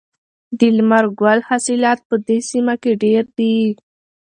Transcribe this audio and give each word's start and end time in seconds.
د 0.59 0.61
لمر 0.77 1.05
ګل 1.19 1.39
حاصلات 1.49 1.99
په 2.09 2.15
دې 2.27 2.37
سیمه 2.49 2.75
کې 2.81 2.91
ډیر 3.03 3.23
دي. 3.37 3.57